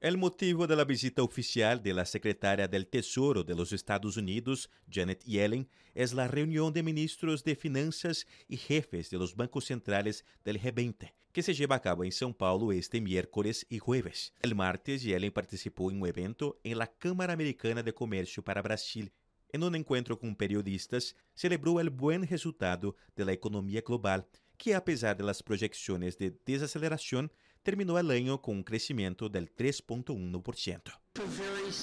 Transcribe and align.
El 0.00 0.16
motivo 0.16 0.68
de 0.68 0.76
la 0.76 0.84
visita 0.84 1.24
oficial 1.24 1.82
de 1.82 1.92
la 1.92 2.04
secretaria 2.04 2.68
del 2.68 2.86
Tesoro 2.86 3.42
de 3.42 3.56
los 3.56 3.72
Estados 3.72 4.16
Unidos, 4.16 4.70
Janet 4.88 5.24
Yellen, 5.24 5.68
es 5.92 6.14
la 6.14 6.28
reunión 6.28 6.72
de 6.72 6.84
ministros 6.84 7.42
de 7.42 7.56
Finanzas 7.56 8.24
y 8.46 8.58
jefes 8.58 9.10
de 9.10 9.18
los 9.18 9.34
bancos 9.34 9.64
centrales 9.64 10.24
del 10.44 10.60
G20, 10.60 11.12
que 11.32 11.42
se 11.42 11.52
lleva 11.52 11.74
a 11.74 11.82
cabo 11.82 12.04
en 12.04 12.12
São 12.12 12.32
Paulo 12.32 12.70
este 12.70 13.00
miércoles 13.00 13.66
y 13.68 13.80
jueves. 13.80 14.32
El 14.40 14.54
martes, 14.54 15.02
Yellen 15.02 15.32
participó 15.32 15.90
en 15.90 16.00
un 16.00 16.06
evento 16.06 16.60
en 16.62 16.78
la 16.78 16.86
Cámara 16.86 17.32
Americana 17.32 17.82
de 17.82 17.92
Comercio 17.92 18.44
para 18.44 18.62
Brasil. 18.62 19.12
En 19.48 19.64
un 19.64 19.74
encuentro 19.74 20.16
con 20.16 20.36
periodistas, 20.36 21.16
celebró 21.34 21.80
el 21.80 21.90
buen 21.90 22.24
resultado 22.24 22.94
de 23.16 23.24
la 23.24 23.32
economía 23.32 23.80
global 23.80 24.28
que 24.58 24.76
apesar 24.76 25.16
de 25.16 25.24
las 25.24 25.42
proyecciones 25.42 26.18
de 26.18 26.38
desaceleración, 26.44 27.32
terminó 27.62 27.98
el 27.98 28.10
año 28.10 28.40
con 28.40 28.56
un 28.56 28.62
crecimiento 28.62 29.28
del 29.28 29.54
3.1%. 29.54 30.98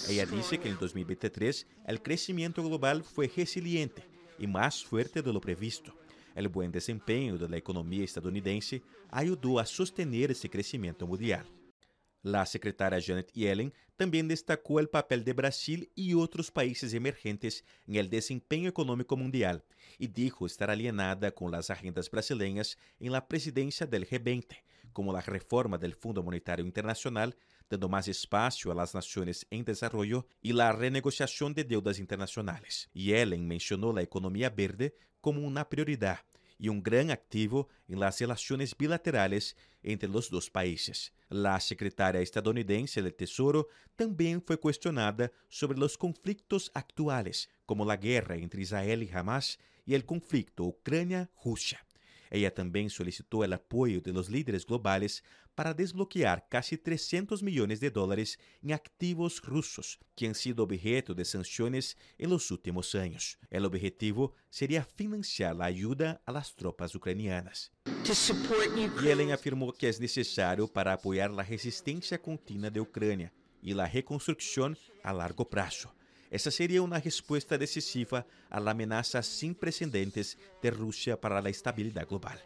Ella 0.10 0.26
dice 0.26 0.58
que 0.58 0.70
en 0.70 0.78
2023 0.78 1.68
el 1.88 2.02
crecimiento 2.02 2.64
global 2.64 3.04
fue 3.04 3.32
resiliente 3.36 4.04
y 4.40 4.48
más 4.48 4.84
fuerte 4.84 5.22
de 5.22 5.32
lo 5.34 5.42
previsto. 5.42 5.94
El 6.36 6.50
buen 6.50 6.72
desempeño 6.72 7.38
de 7.38 7.48
la 7.48 7.58
economía 7.58 8.04
estadounidense 8.04 8.82
ayudó 9.10 9.60
a 9.60 9.66
sostener 9.66 10.32
ese 10.32 10.50
crecimiento 10.50 11.08
mundial. 11.08 11.46
La 12.26 12.48
secretaria 12.48 13.00
Janet 13.00 13.32
Yellen 13.34 13.72
también 13.98 14.28
destacó 14.28 14.80
el 14.80 14.90
papel 14.90 15.24
de 15.24 15.34
Brasil 15.34 15.92
y 15.94 16.16
otros 16.16 16.50
países 16.50 16.92
emergentes 16.96 17.64
en 17.86 17.98
el 17.98 18.10
desempeño 18.10 18.68
económico 18.68 19.16
mundial 19.16 19.64
y 20.00 20.08
dijo 20.08 20.48
estar 20.48 20.72
alienada 20.72 21.30
con 21.30 21.52
las 21.52 21.70
agendas 21.70 22.10
brasileñas 22.10 22.80
en 23.00 23.12
la 23.12 23.28
presidencia 23.28 23.86
del 23.86 24.10
G20, 24.10 24.58
como 24.92 25.14
la 25.14 25.22
reforma 25.22 25.78
del 25.78 25.94
Fundo 25.94 26.24
Monetario 26.24 26.66
Internacional, 26.66 27.38
dando 27.70 27.90
más 27.90 28.08
espacio 28.08 28.72
a 28.72 28.76
las 28.76 28.96
naciones 28.96 29.46
en 29.52 29.64
desarrollo 29.64 30.26
y 30.42 30.54
la 30.54 30.72
renegociación 30.72 31.54
de 31.54 31.64
deudas 31.64 32.00
internacionales. 32.00 32.90
Yellen 32.96 33.48
mencionó 33.48 33.94
la 33.94 34.02
economía 34.02 34.50
verde 34.50 34.96
como 35.22 35.46
una 35.46 35.70
prioridad 35.70 36.22
y 36.58 36.70
un 36.70 36.82
gran 36.82 37.12
activo 37.12 37.70
en 37.88 38.00
las 38.00 38.20
relaciones 38.20 38.76
bilaterales 38.78 39.56
entre 39.84 40.10
los 40.10 40.30
dos 40.30 40.50
países. 40.50 41.14
La 41.30 41.60
secretaria 41.60 42.22
estadounidense 42.22 43.02
del 43.02 43.16
Tesoro 43.16 43.68
también 43.96 44.42
fue 44.42 44.60
cuestionada 44.60 45.32
sobre 45.50 45.78
los 45.78 45.98
conflictos 45.98 46.72
actuales, 46.74 47.50
como 47.66 47.86
la 47.86 47.98
guerra 47.98 48.36
entre 48.36 48.62
Israel 48.62 49.04
y 49.04 49.10
Hamas 49.12 49.60
y 49.86 49.94
el 49.94 50.06
conflicto 50.06 50.64
Ucrania-Rusia. 50.64 51.86
Ella 52.36 52.54
también 52.54 52.90
solicitó 52.90 53.46
el 53.46 53.54
apoyo 53.54 54.02
de 54.02 54.12
los 54.12 54.30
líderes 54.30 54.66
globales 54.66 55.24
para 55.56 55.74
desbloquear 55.74 56.50
casi 56.50 56.78
300 56.78 57.42
millones 57.42 57.80
de 57.80 57.90
dólares 57.90 58.38
en 58.62 58.74
activos 58.74 59.42
rusos 59.42 60.00
que 60.18 60.28
han 60.28 60.36
sido 60.36 60.66
objeto 60.66 61.14
de 61.14 61.24
sanciones 61.24 61.98
en 62.18 62.32
los 62.32 62.52
últimos 62.52 62.94
años. 62.94 63.40
El 63.50 63.64
objetivo 63.64 64.34
sería 64.50 64.84
financiar 64.84 65.56
la 65.56 65.64
ayuda 65.64 66.22
a 66.26 66.34
las 66.34 66.54
tropas 66.54 66.94
ucranianas. 66.94 67.72
Yellen 69.02 69.32
afirmó 69.32 69.72
que 69.72 69.88
es 69.88 70.02
necesario 70.02 70.68
para 70.68 70.92
apoyar 70.92 71.32
la 71.32 71.44
resistencia 71.44 72.22
continua 72.22 72.70
de 72.70 72.82
Ucrania 72.82 73.32
y 73.62 73.74
la 73.74 73.88
reconstrucción 73.88 74.78
a 75.04 75.14
largo 75.14 75.50
plazo 75.50 75.96
essa 76.36 76.52
seria 76.52 76.84
uma 76.84 76.98
resposta 76.98 77.58
decisiva 77.58 78.28
à 78.52 78.58
ameaça 78.58 79.22
sem 79.22 79.54
precedentes 79.54 80.38
de 80.62 80.70
Rússia 80.70 81.16
para 81.16 81.40
a 81.40 81.50
estabilidade 81.50 82.10
global. 82.10 82.38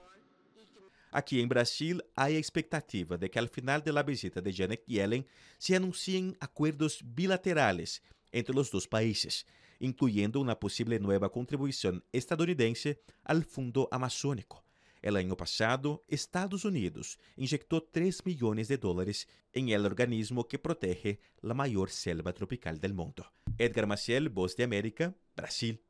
Aqui 1.11 1.41
em 1.41 1.47
Brasil, 1.47 1.99
há 2.15 2.25
a 2.25 2.31
expectativa 2.31 3.17
de 3.17 3.27
que, 3.27 3.39
ao 3.39 3.47
final 3.47 3.81
da 3.81 4.03
visita 4.03 4.39
de 4.43 4.51
Janet 4.51 4.83
Yellen, 4.87 5.25
se 5.57 5.73
anunciem 5.73 6.35
acordos 6.39 7.01
bilaterais 7.01 7.99
entre 8.31 8.59
os 8.59 8.69
dois 8.69 8.85
países, 8.85 9.43
incluyendo 9.81 10.39
uma 10.39 10.55
possível 10.55 10.99
nova 10.99 11.27
contribuição 11.27 11.99
estadunidense 12.13 12.95
ao 13.25 13.41
Fundo 13.41 13.87
Amazônico, 13.89 14.63
El 15.01 15.15
año 15.15 15.37
pasado, 15.37 16.03
Estados 16.09 16.65
Unidos 16.65 17.19
inyectó 17.37 17.83
3 17.83 18.25
millones 18.25 18.67
de 18.67 18.77
dólares 18.77 19.29
en 19.53 19.69
el 19.69 19.85
organismo 19.85 20.47
que 20.47 20.59
protege 20.59 21.21
la 21.41 21.53
mayor 21.53 21.89
selva 21.89 22.33
tropical 22.33 22.79
del 22.81 22.93
mundo. 22.93 23.31
Edgar 23.59 23.85
Maciel, 23.85 24.29
Voz 24.29 24.55
de 24.55 24.63
América, 24.63 25.15
Brasil. 25.35 25.83